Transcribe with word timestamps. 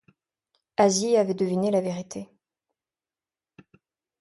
Asie 0.77 1.15
avait 1.15 1.35
deviné 1.35 1.69
la 1.69 1.79
vérité. 1.79 2.27